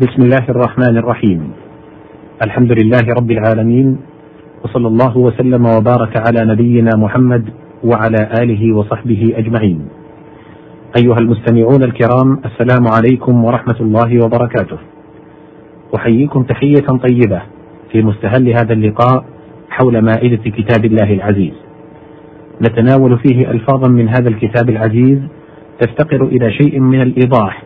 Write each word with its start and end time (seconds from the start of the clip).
بسم 0.00 0.22
الله 0.22 0.44
الرحمن 0.48 0.96
الرحيم. 0.96 1.40
الحمد 2.44 2.72
لله 2.72 3.04
رب 3.16 3.30
العالمين 3.30 3.96
وصلى 4.64 4.88
الله 4.88 5.18
وسلم 5.18 5.66
وبارك 5.66 6.16
على 6.16 6.52
نبينا 6.52 6.90
محمد 6.96 7.44
وعلى 7.84 8.28
آله 8.42 8.76
وصحبه 8.76 9.32
أجمعين. 9.36 9.88
أيها 11.00 11.18
المستمعون 11.18 11.82
الكرام 11.84 12.40
السلام 12.44 12.84
عليكم 12.96 13.44
ورحمة 13.44 13.76
الله 13.80 14.10
وبركاته. 14.24 14.78
أحييكم 15.96 16.42
تحية 16.42 16.86
طيبة 17.08 17.42
في 17.92 18.02
مستهل 18.02 18.48
هذا 18.48 18.72
اللقاء 18.72 19.24
حول 19.70 20.02
مائدة 20.02 20.50
كتاب 20.50 20.84
الله 20.84 21.12
العزيز. 21.12 21.54
نتناول 22.60 23.18
فيه 23.18 23.50
ألفاظا 23.50 23.88
من 23.88 24.08
هذا 24.08 24.28
الكتاب 24.28 24.68
العزيز 24.68 25.18
تفتقر 25.80 26.24
إلى 26.24 26.52
شيء 26.52 26.80
من 26.80 27.00
الإيضاح 27.00 27.62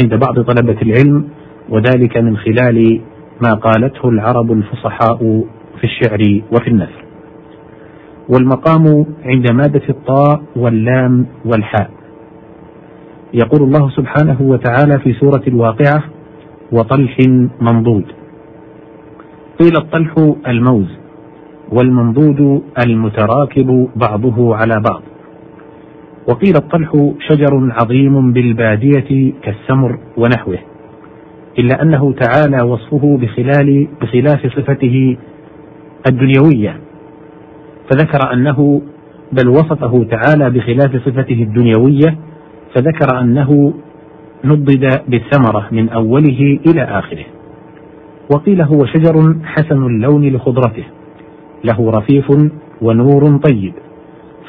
عند 0.00 0.14
بعض 0.14 0.40
طلبة 0.40 0.76
العلم 0.82 1.28
وذلك 1.68 2.16
من 2.16 2.36
خلال 2.36 3.00
ما 3.42 3.54
قالته 3.54 4.08
العرب 4.08 4.52
الفصحاء 4.52 5.44
في 5.80 5.84
الشعر 5.84 6.42
وفي 6.52 6.68
النثر. 6.68 7.04
والمقام 8.28 9.06
عند 9.24 9.52
مادة 9.52 9.82
الطاء 9.88 10.42
واللام 10.56 11.26
والحاء. 11.44 11.90
يقول 13.34 13.62
الله 13.62 13.90
سبحانه 13.90 14.36
وتعالى 14.40 14.98
في 14.98 15.12
سورة 15.12 15.42
الواقعة 15.46 16.04
وطلح 16.72 17.18
منضود. 17.60 18.04
قيل 19.60 19.76
الطلح 19.76 20.34
الموز 20.46 20.88
والمنضود 21.72 22.62
المتراكب 22.86 23.88
بعضه 23.96 24.56
على 24.56 24.82
بعض. 24.90 25.02
وقيل 26.28 26.56
الطلح 26.56 27.10
شجر 27.28 27.72
عظيم 27.82 28.32
بالبادية 28.32 29.32
كالسمر 29.42 29.98
ونحوه. 30.16 30.58
إلا 31.58 31.82
أنه 31.82 32.12
تعالى 32.12 32.62
وصفه 32.62 33.18
بخلال 33.20 33.88
بخلاف 34.00 34.46
صفته 34.46 35.16
الدنيوية. 36.08 36.80
فذكر 37.90 38.32
أنه 38.32 38.82
بل 39.32 39.48
وصفه 39.48 40.06
تعالى 40.10 40.50
بخلاف 40.50 40.96
صفته 40.96 41.42
الدنيوية 41.42 42.18
فذكر 42.74 43.20
أنه 43.20 43.74
نضد 44.44 45.00
بالثمرة 45.08 45.68
من 45.72 45.88
أوله 45.88 46.58
إلى 46.66 46.82
آخره. 46.82 47.24
وقيل 48.34 48.62
هو 48.62 48.86
شجر 48.86 49.36
حسن 49.44 49.86
اللون 49.86 50.28
لخضرته 50.28 50.84
له 51.64 51.90
رفيف 51.90 52.32
ونور 52.82 53.36
طيب 53.36 53.72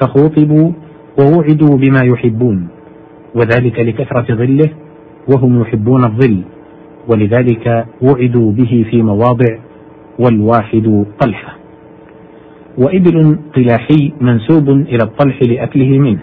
فخوطبوا 0.01 0.71
ووعدوا 1.19 1.77
بما 1.77 1.99
يحبون 2.03 2.67
وذلك 3.35 3.79
لكثرة 3.79 4.35
ظله 4.35 4.69
وهم 5.33 5.61
يحبون 5.61 6.03
الظل. 6.03 6.41
ولذلك 7.07 7.85
وعدوا 8.01 8.51
به 8.51 8.85
في 8.91 9.01
مواضع 9.01 9.57
والواحد 10.19 11.05
طلحة. 11.21 11.57
وإبل 12.77 13.37
طلاحي 13.55 14.13
منسوب 14.21 14.69
إلى 14.69 15.03
الطلح 15.03 15.39
لأكله 15.41 15.99
منه. 15.99 16.19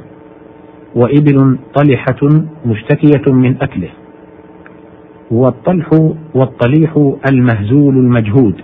وإبل 0.95 1.59
طلحة 1.75 2.43
مشتكية 2.67 3.33
من 3.33 3.57
أكله. 3.63 3.89
والطلح 5.31 6.13
والطليح 6.35 7.13
المهزول 7.31 7.97
المجهود. 7.97 8.55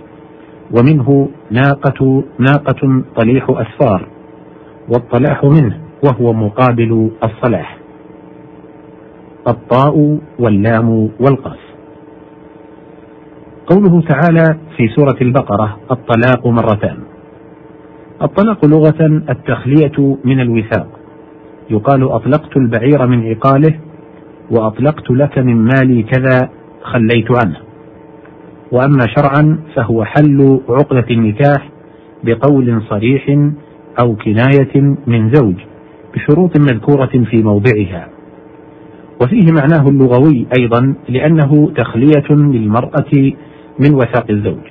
ومنه 0.77 1.29
ناقة 1.51 2.23
ناقة 2.39 3.03
طليح 3.15 3.45
أسفار. 3.49 4.07
والطلاح 4.93 5.43
منه 5.43 5.77
وهو 6.03 6.33
مقابل 6.33 7.09
الصلاح. 7.23 7.77
الطاء 9.47 10.19
واللام 10.39 11.09
والقاف. 11.19 11.66
قوله 13.67 14.01
تعالى 14.01 14.57
في 14.77 14.87
سورة 14.87 15.17
البقرة 15.21 15.77
الطلاق 15.91 16.47
مرتان. 16.47 16.97
الطلاق 18.21 18.65
لغة 18.65 19.05
التخلية 19.29 20.17
من 20.25 20.39
الوثاق. 20.39 20.87
يقال 21.69 22.03
أطلقت 22.03 22.57
البعير 22.57 23.07
من 23.07 23.29
عقاله 23.29 23.79
وأطلقت 24.51 25.11
لك 25.11 25.37
من 25.37 25.55
مالي 25.55 26.03
كذا 26.03 26.49
خليت 26.83 27.27
عنه. 27.45 27.57
وأما 28.71 29.05
شرعا 29.17 29.59
فهو 29.75 30.03
حل 30.03 30.59
عقدة 30.69 31.05
النكاح 31.11 31.69
بقول 32.23 32.81
صريح 32.89 33.51
أو 34.03 34.15
كناية 34.15 34.95
من 35.07 35.33
زوج 35.33 35.55
بشروط 36.15 36.59
مذكورة 36.59 37.25
في 37.29 37.43
موضعها. 37.43 38.07
وفيه 39.21 39.51
معناه 39.51 39.89
اللغوي 39.89 40.47
أيضا 40.59 40.95
لأنه 41.09 41.71
تخلية 41.77 42.29
للمرأة 42.29 43.33
من 43.79 43.93
وثاق 43.95 44.25
الزوج. 44.29 44.65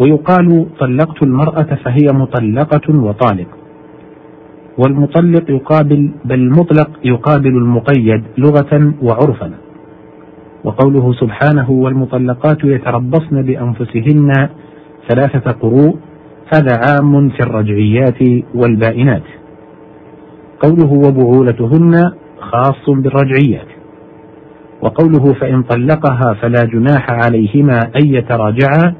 ويقال 0.00 0.66
طلقت 0.80 1.22
المرأة 1.22 1.78
فهي 1.84 2.06
مطلقة 2.12 2.94
وطالق. 2.94 3.48
والمطلق 4.78 5.50
يقابل 5.50 6.10
بل 6.24 6.34
المطلق 6.34 6.90
يقابل 7.04 7.56
المقيد 7.56 8.22
لغة 8.38 8.94
وعرفا. 9.02 9.50
وقوله 10.64 11.12
سبحانه 11.12 11.70
والمطلقات 11.70 12.64
يتربصن 12.64 13.42
بأنفسهن 13.42 14.48
ثلاثة 15.08 15.50
قروء 15.50 15.96
هذا 16.54 16.80
عام 16.86 17.28
في 17.28 17.40
الرجعيات 17.40 18.44
والبائنات. 18.54 19.22
قوله 20.60 20.92
وبعولتهن 20.92 22.12
خاص 22.40 22.84
بالرجعيات. 22.88 23.69
وقوله 24.82 25.34
فإن 25.34 25.62
طلقها 25.62 26.34
فلا 26.42 26.64
جناح 26.64 27.10
عليهما 27.10 27.78
أن 28.02 28.06
يتراجعا 28.14 28.94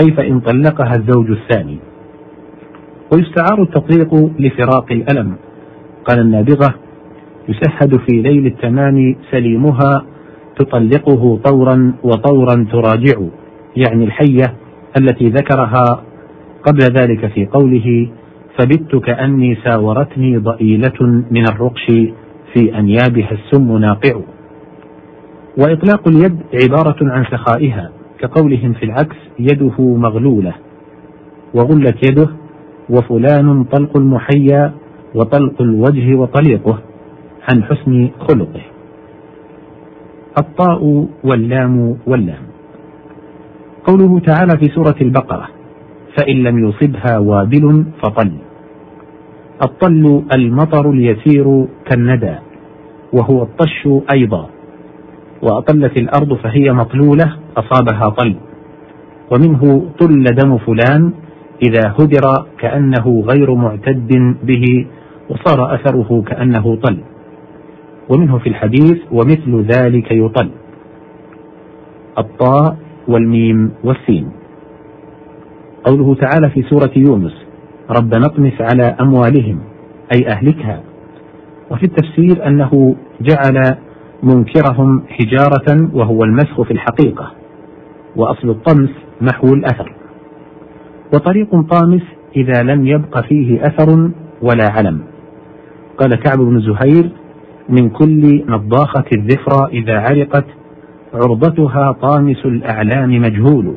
أي 0.00 0.12
فإن 0.16 0.40
طلقها 0.40 0.92
الزوج 0.96 1.30
الثاني. 1.30 1.78
ويستعار 3.12 3.62
التطليق 3.62 4.14
لفراق 4.38 4.92
الألم. 4.92 5.36
قال 6.04 6.20
النابغة 6.20 6.74
يسهد 7.48 7.96
في 7.96 8.22
ليل 8.22 8.46
التمام 8.46 9.16
سليمها 9.30 10.04
تطلقه 10.56 11.40
طورا 11.44 11.94
وطورا 12.02 12.66
تراجع 12.72 13.20
يعني 13.76 14.04
الحية 14.04 14.54
التي 15.00 15.24
ذكرها 15.24 15.84
قبل 16.66 16.78
ذلك 16.80 17.26
في 17.26 17.46
قوله 17.46 18.08
فبت 18.58 18.96
كأني 18.96 19.56
ساورتني 19.64 20.36
ضئيلة 20.38 21.24
من 21.30 21.48
الرقش 21.48 21.86
في 22.54 22.78
أنيابها 22.78 23.30
السم 23.32 23.78
ناقع. 23.78 24.20
وإطلاق 25.58 26.08
اليد 26.08 26.38
عبارة 26.62 26.96
عن 27.00 27.24
سخائها 27.24 27.90
كقولهم 28.18 28.72
في 28.72 28.82
العكس 28.82 29.16
يده 29.38 29.80
مغلولة 29.80 30.54
وغلت 31.54 32.10
يده 32.10 32.28
وفلان 32.90 33.64
طلق 33.64 33.96
المحيا 33.96 34.72
وطلق 35.14 35.62
الوجه 35.62 36.14
وطليقه 36.14 36.78
عن 37.52 37.64
حسن 37.64 38.10
خلقه. 38.28 38.62
الطاء 40.40 41.06
واللام 41.24 41.96
واللام. 42.06 42.42
قوله 43.84 44.20
تعالى 44.20 44.58
في 44.58 44.74
سورة 44.74 44.96
البقرة 45.00 45.48
فإن 46.18 46.36
لم 46.42 46.68
يصبها 46.68 47.18
وابل 47.18 47.84
فطل. 48.02 48.32
الطل 49.64 50.22
المطر 50.36 50.90
اليسير 50.90 51.66
كالندى 51.90 52.34
وهو 53.12 53.42
الطش 53.42 53.88
أيضا. 54.14 54.57
وأطلت 55.42 56.00
الأرض 56.00 56.34
فهي 56.34 56.72
مطلولة 56.72 57.36
أصابها 57.56 58.08
طل 58.08 58.34
ومنه 59.30 59.90
طل 60.00 60.24
دم 60.24 60.58
فلان 60.58 61.12
إذا 61.62 61.94
هدر 61.98 62.46
كأنه 62.58 63.24
غير 63.28 63.54
معتد 63.54 64.36
به 64.42 64.86
وصار 65.30 65.74
أثره 65.74 66.22
كأنه 66.26 66.76
طل 66.76 66.98
ومنه 68.08 68.38
في 68.38 68.48
الحديث 68.48 68.98
ومثل 69.12 69.66
ذلك 69.72 70.12
يطل 70.12 70.50
الطاء 72.18 72.76
والميم 73.08 73.70
والسين. 73.84 74.30
قوله 75.84 76.14
تعالى 76.14 76.50
في 76.50 76.62
سورة 76.62 76.90
يونس 76.96 77.32
ربنا 77.90 78.26
اطمس 78.26 78.52
على 78.60 78.96
أموالهم 79.00 79.60
أي 80.14 80.28
أهلكها. 80.28 80.80
وفي 81.70 81.84
التفسير 81.84 82.46
أنه 82.46 82.96
جعل 83.20 83.76
منكرهم 84.22 85.02
حجارة 85.08 85.90
وهو 85.94 86.24
المسخ 86.24 86.62
في 86.62 86.70
الحقيقة 86.70 87.32
وأصل 88.16 88.50
الطمس 88.50 88.90
محو 89.20 89.54
الأثر. 89.54 89.92
وطريق 91.14 91.50
طامس 91.50 92.02
إذا 92.36 92.62
لم 92.62 92.86
يبق 92.86 93.20
فيه 93.20 93.62
أثر 93.62 94.10
ولا 94.42 94.70
علم. 94.70 95.00
قال 95.98 96.14
كعب 96.14 96.38
بن 96.38 96.60
زهير 96.60 97.10
من 97.68 97.90
كل 97.90 98.44
نضاخة 98.48 99.04
الذفرى 99.12 99.68
إذا 99.72 99.98
علقت 99.98 100.44
عرضتها 101.14 101.92
طامس 101.92 102.46
الأعلام 102.46 103.10
مجهول. 103.10 103.74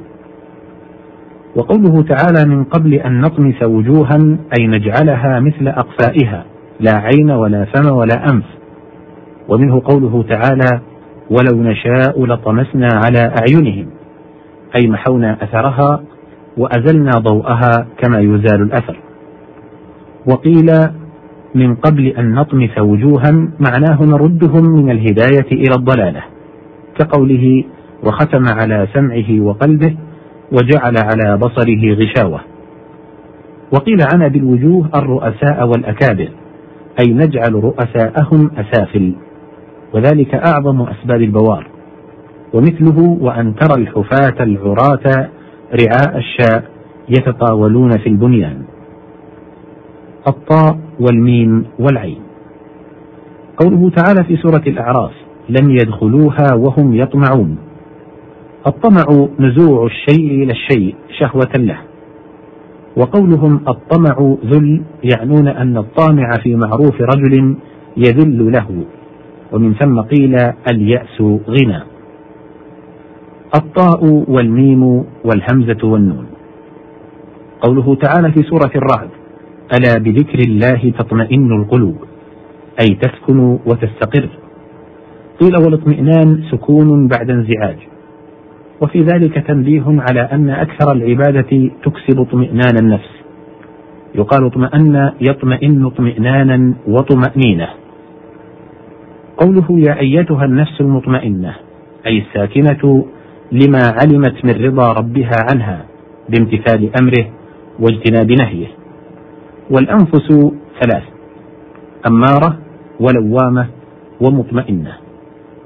وقوله 1.56 2.04
تعالى 2.04 2.56
من 2.56 2.64
قبل 2.64 2.94
أن 2.94 3.22
نطمس 3.22 3.64
وجوها 3.64 4.38
أي 4.60 4.68
نجعلها 4.68 5.40
مثل 5.40 5.68
أقفائها 5.68 6.46
لا 6.80 6.98
عين 6.98 7.32
ولا 7.32 7.66
فم 7.66 7.92
ولا 7.92 8.30
أنف. 8.30 8.61
ومنه 9.52 9.82
قوله 9.86 10.24
تعالى 10.30 10.82
ولو 11.30 11.64
نشاء 11.64 12.26
لطمسنا 12.26 12.90
على 13.06 13.34
أعينهم 13.40 13.88
أي 14.76 14.88
محونا 14.88 15.38
أثرها 15.44 16.04
وأزلنا 16.58 17.12
ضوءها 17.18 17.88
كما 17.98 18.20
يزال 18.20 18.62
الأثر. 18.62 19.00
وقيل 20.28 20.68
من 21.56 21.76
قبل 21.76 22.08
أن 22.08 22.34
نطمس 22.34 22.78
وجوها 22.80 23.32
معناه 23.60 24.02
نردهم 24.02 24.64
من 24.64 24.92
الهداية 24.92 25.52
إلى 25.52 25.76
الضلالة 25.78 26.24
كقوله 27.00 27.64
وختم 28.04 28.44
على 28.48 28.88
سمعه 28.94 29.40
وقلبه 29.40 29.96
وجعل 30.52 30.96
على 30.98 31.38
بصره 31.38 31.94
غشاوة 31.94 32.42
وقيل 33.72 33.98
عنا 34.14 34.28
بالوجوه 34.28 34.90
الرؤساء 34.96 35.68
والأكابر 35.68 36.30
أي 37.00 37.14
نجعل 37.14 37.54
رؤساءهم 37.54 38.52
أسافل. 38.58 39.14
وذلك 39.94 40.36
أعظم 40.36 40.82
أسباب 40.82 41.22
البوار 41.22 41.68
ومثله 42.54 43.18
وأن 43.22 43.56
ترى 43.56 43.82
الحفاة 43.82 44.44
العراة 44.44 45.30
رعاء 45.74 46.18
الشاء 46.18 46.64
يتطاولون 47.10 47.90
في 47.90 48.10
البنيان. 48.10 48.64
الطاء 50.28 50.80
والميم 51.00 51.66
والعين. 51.80 52.20
قوله 53.58 53.90
تعالى 53.90 54.24
في 54.24 54.38
سورة 54.38 54.64
الأعراف 54.68 55.12
لم 55.50 55.72
يدخلوها 55.72 56.56
وهم 56.56 56.96
يطمعون 56.96 57.58
الطمع 58.68 59.28
نزوع 59.40 59.86
الشيء 59.86 60.44
إلى 60.44 60.52
الشيء 60.54 60.96
شهوة 61.20 61.52
له. 61.56 61.78
وقولهم 62.98 63.60
الطمع 63.68 64.36
ذل 64.46 64.82
يعنون 65.04 65.48
أن 65.48 65.78
الطامع 65.78 66.32
في 66.44 66.56
معروف 66.56 67.02
رجل 67.02 67.56
يذل 67.98 68.52
له. 68.52 68.86
ومن 69.52 69.74
ثم 69.74 70.02
قيل 70.02 70.36
اليأس 70.72 71.22
غنى. 71.22 71.80
الطاء 73.56 74.26
والميم 74.28 74.84
والهمزة 75.24 75.88
والنون. 75.88 76.26
قوله 77.62 77.96
تعالى 77.96 78.32
في 78.32 78.44
سورة 78.44 78.72
الرعد 78.76 79.10
ألا 79.78 80.04
بذكر 80.04 80.40
الله 80.40 80.94
تطمئن 81.00 81.52
القلوب 81.52 81.96
أي 82.82 82.96
تسكن 82.96 83.40
وتستقر. 83.66 84.30
قيل 85.42 85.54
والاطمئنان 85.66 86.44
سكون 86.52 87.08
بعد 87.08 87.30
انزعاج. 87.30 87.78
وفي 88.82 89.02
ذلك 89.02 89.48
تنبيه 89.48 89.84
على 89.88 90.22
أن 90.22 90.50
أكثر 90.50 90.92
العبادة 90.92 91.70
تكسب 91.84 92.20
اطمئنان 92.20 92.76
النفس. 92.82 93.12
يقال 94.16 94.46
اطمأن 94.46 95.12
يطمئن 95.22 95.86
اطمئنانا 95.86 96.74
وطمأنينة. 96.88 97.68
قوله 99.42 99.66
يا 99.70 100.00
أيتها 100.00 100.46
النفس 100.46 100.82
المطمئنة 100.82 101.56
أي 102.06 102.18
الساكنة 102.18 103.06
لما 103.52 103.80
علمت 104.02 104.46
من 104.46 104.66
رضا 104.66 104.94
ربها 104.94 105.36
عنها 105.52 105.86
بامتثال 106.30 106.92
أمره 107.02 107.26
واجتناب 107.80 108.32
نهيه. 108.32 108.68
والأنفس 109.72 110.28
ثلاث 110.82 111.04
أمارة 112.08 112.58
ولوامة 113.00 113.68
ومطمئنة 114.22 114.94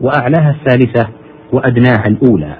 وأعلاها 0.01 0.56
الثالثة 0.56 1.10
وأدناها 1.54 2.07
الأولى. 2.07 2.54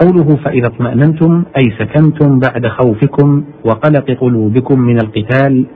قوله 0.00 0.36
فإذا 0.36 0.66
اطمأننتم 0.66 1.44
أي 1.56 1.70
سكنتم 1.78 2.38
بعد 2.38 2.66
خوفكم 2.66 3.44
وقلق 3.64 4.10
قلوبكم 4.10 4.80
من 4.80 4.96
القتال 4.96 5.66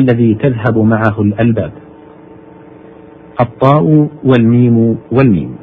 الذي 0.00 0.34
تذهب 0.34 0.78
معه 0.78 1.20
الألباب. 1.20 1.72
الطاء 3.40 4.08
والميم 4.24 4.98
والميم. 5.12 5.56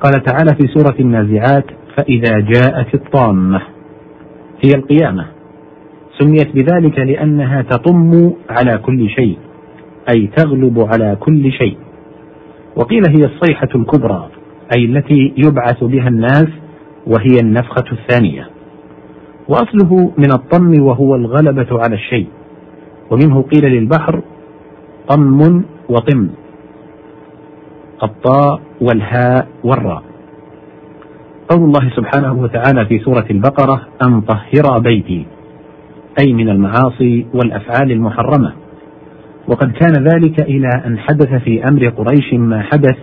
قال 0.00 0.22
تعالى 0.22 0.50
في 0.60 0.66
سورة 0.66 0.94
النازعات 1.00 1.64
فإذا 1.96 2.38
جاءت 2.38 2.94
الطامة 2.94 3.62
هي 4.64 4.70
القيامة. 4.74 5.26
سميت 6.18 6.54
بذلك 6.54 6.98
لأنها 6.98 7.62
تطم 7.62 8.32
على 8.50 8.78
كل 8.78 9.08
شيء 9.08 9.38
أي 10.14 10.26
تغلب 10.36 10.80
على 10.80 11.16
كل 11.20 11.52
شيء. 11.52 11.76
وقيل 12.76 13.02
هي 13.08 13.24
الصيحة 13.24 13.68
الكبرى 13.74 14.28
أي 14.76 14.84
التي 14.84 15.34
يبعث 15.36 15.84
بها 15.84 16.08
الناس 16.08 16.48
وهي 17.06 17.40
النفخة 17.42 17.84
الثانية. 17.92 18.48
وأصله 19.48 20.12
من 20.18 20.32
الطم 20.32 20.82
وهو 20.82 21.14
الغلبة 21.14 21.66
على 21.70 21.94
الشيء. 21.94 22.26
ومنه 23.10 23.42
قيل 23.42 23.64
للبحر 23.64 24.22
طم 25.08 25.62
وطم. 25.88 26.28
الطاء 28.02 28.60
والهاء 28.80 29.48
والراء. 29.64 30.02
قول 31.50 31.64
الله 31.64 31.90
سبحانه 31.96 32.32
وتعالى 32.42 32.86
في 32.86 32.98
سورة 32.98 33.26
البقرة 33.30 33.86
أن 34.02 34.20
طهر 34.20 34.78
بيتي. 34.78 35.26
أي 36.20 36.32
من 36.32 36.48
المعاصي 36.48 37.26
والأفعال 37.34 37.92
المحرمة. 37.92 38.52
وقد 39.48 39.72
كان 39.72 39.92
ذلك 40.14 40.40
إلى 40.40 40.68
أن 40.86 40.98
حدث 40.98 41.42
في 41.44 41.64
أمر 41.68 41.88
قريش 41.88 42.34
ما 42.34 42.62
حدث 42.62 42.96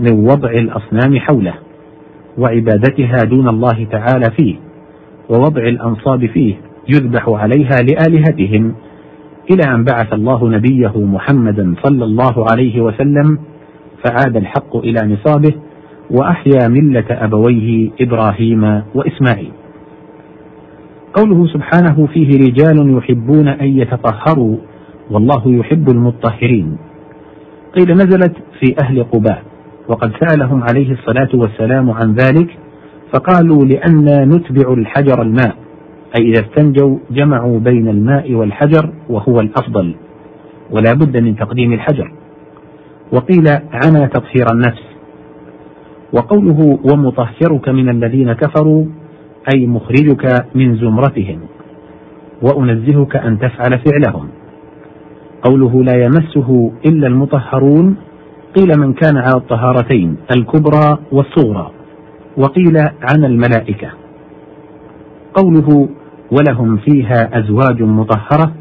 من 0.00 0.12
وضع 0.12 0.50
الأصنام 0.50 1.18
حوله 1.18 1.54
وعبادتها 2.38 3.24
دون 3.24 3.48
الله 3.48 3.86
تعالى 3.92 4.26
فيه 4.36 4.56
ووضع 5.28 5.62
الأنصاب 5.62 6.26
فيه 6.26 6.54
يذبح 6.88 7.28
عليها 7.28 7.76
لآلهتهم 7.82 8.74
إلى 9.50 9.74
أن 9.74 9.84
بعث 9.84 10.12
الله 10.12 10.48
نبيه 10.48 10.92
محمدا 10.96 11.74
صلى 11.82 12.04
الله 12.04 12.46
عليه 12.52 12.80
وسلم 12.80 13.38
فعاد 14.04 14.36
الحق 14.36 14.76
إلى 14.76 14.98
نصابه 15.14 15.52
وأحيا 16.10 16.68
ملة 16.68 17.06
أبويه 17.10 17.90
إبراهيم 18.00 18.82
وإسماعيل. 18.94 19.52
قوله 21.14 21.46
سبحانه 21.46 22.06
فيه 22.06 22.28
رجال 22.38 22.96
يحبون 22.98 23.48
أن 23.48 23.78
يتطهروا 23.78 24.56
والله 25.10 25.42
يحب 25.46 25.88
المطهرين. 25.90 26.76
قيل 27.76 27.92
نزلت 27.94 28.36
في 28.60 28.74
أهل 28.84 29.04
قباء 29.04 29.42
وقد 29.88 30.12
سألهم 30.20 30.62
عليه 30.62 30.92
الصلاة 30.92 31.28
والسلام 31.34 31.90
عن 31.90 32.14
ذلك 32.14 32.58
فقالوا 33.14 33.64
لأن 33.64 34.28
نتبع 34.28 34.72
الحجر 34.72 35.22
الماء 35.22 35.56
أي 36.18 36.28
إذا 36.28 36.40
استنجوا 36.40 36.98
جمعوا 37.10 37.58
بين 37.58 37.88
الماء 37.88 38.34
والحجر 38.34 38.92
وهو 39.08 39.40
الأفضل 39.40 39.94
ولا 40.70 40.92
بد 40.92 41.22
من 41.22 41.36
تقديم 41.36 41.72
الحجر. 41.72 42.12
وقيل 43.12 43.48
عنا 43.72 44.06
تطهير 44.06 44.46
النفس. 44.52 44.82
وقوله 46.12 46.78
ومطهرك 46.92 47.68
من 47.68 47.88
الذين 47.88 48.32
كفروا 48.32 48.84
أي 49.54 49.66
مخرجك 49.66 50.46
من 50.54 50.76
زمرتهم. 50.76 51.38
وأنزهك 52.42 53.16
أن 53.16 53.38
تفعل 53.38 53.78
فعلهم. 53.78 54.28
قوله 55.42 55.84
لا 55.84 56.04
يمسه 56.04 56.72
إلا 56.86 57.06
المطهرون 57.06 57.96
قيل 58.56 58.80
من 58.80 58.92
كان 58.92 59.16
على 59.16 59.36
الطهارتين 59.36 60.16
الكبرى 60.36 60.98
والصغرى. 61.12 61.70
وقيل 62.36 62.76
عن 62.78 63.24
الملائكة. 63.24 63.90
قوله 65.34 65.88
ولهم 66.32 66.76
فيها 66.76 67.38
أزواج 67.38 67.82
مطهرة 67.82 68.52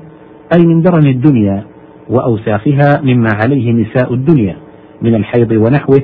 أي 0.53 0.65
من 0.65 0.81
درن 0.81 1.07
الدنيا 1.07 1.63
وأوساخها 2.09 3.01
مما 3.03 3.29
عليه 3.43 3.71
نساء 3.71 4.13
الدنيا 4.13 4.57
من 5.01 5.15
الحيض 5.15 5.51
ونحوه 5.51 6.01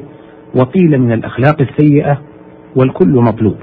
وقيل 0.56 1.02
من 1.02 1.12
الأخلاق 1.12 1.62
السيئة 1.62 2.22
والكل 2.76 3.14
مطلوب. 3.14 3.56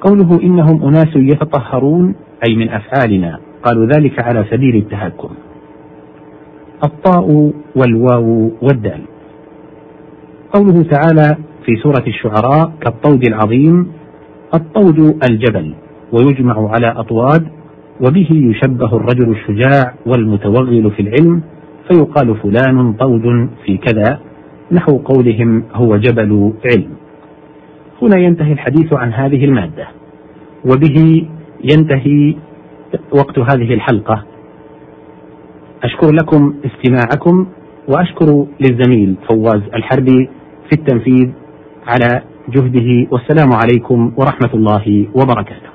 قوله 0.00 0.42
إنهم 0.42 0.82
أناس 0.82 1.16
يتطهرون 1.16 2.14
أي 2.48 2.56
من 2.56 2.68
أفعالنا 2.68 3.38
قالوا 3.62 3.86
ذلك 3.86 4.22
على 4.24 4.44
سبيل 4.50 4.76
التهكم. 4.76 5.28
الطاء 6.84 7.52
والواو 7.76 8.50
والدال. 8.62 9.00
قوله 10.52 10.82
تعالى 10.82 11.36
في 11.64 11.76
سورة 11.82 12.04
الشعراء 12.06 12.72
كالطود 12.80 13.28
العظيم 13.28 13.92
الطود 14.54 15.24
الجبل. 15.30 15.74
ويجمع 16.12 16.70
على 16.70 16.86
أطواد 16.86 17.48
وبه 18.00 18.28
يشبه 18.30 18.96
الرجل 18.96 19.30
الشجاع 19.30 19.94
والمتوغل 20.06 20.90
في 20.90 21.02
العلم 21.02 21.42
فيقال 21.88 22.36
فلان 22.36 22.92
طود 22.92 23.48
في 23.64 23.76
كذا 23.76 24.20
نحو 24.72 24.98
قولهم 24.98 25.64
هو 25.74 25.96
جبل 25.96 26.52
علم. 26.64 26.90
هنا 28.02 28.18
ينتهي 28.18 28.52
الحديث 28.52 28.92
عن 28.92 29.12
هذه 29.12 29.44
المادة 29.44 29.88
وبه 30.64 31.26
ينتهي 31.72 32.36
وقت 33.12 33.38
هذه 33.38 33.74
الحلقة. 33.74 34.24
أشكر 35.82 36.12
لكم 36.12 36.54
استماعكم 36.64 37.46
وأشكر 37.88 38.46
للزميل 38.60 39.16
فواز 39.28 39.62
الحربي 39.74 40.28
في 40.70 40.72
التنفيذ 40.72 41.28
على 41.86 42.22
جهده 42.48 43.08
والسلام 43.10 43.52
عليكم 43.52 44.12
ورحمة 44.16 44.54
الله 44.54 45.06
وبركاته. 45.14 45.69